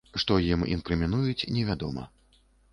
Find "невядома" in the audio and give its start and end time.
1.59-2.09